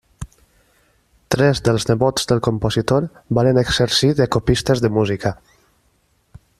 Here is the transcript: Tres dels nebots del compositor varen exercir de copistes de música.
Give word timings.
Tres 1.35 1.61
dels 1.67 1.85
nebots 1.89 2.25
del 2.31 2.41
compositor 2.47 3.07
varen 3.39 3.61
exercir 3.65 4.09
de 4.21 4.31
copistes 4.37 4.83
de 4.87 4.95
música. 4.99 5.35